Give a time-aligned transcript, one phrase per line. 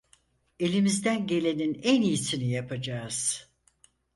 [0.59, 3.49] Elimizden gelenin en iyisini yapacağız.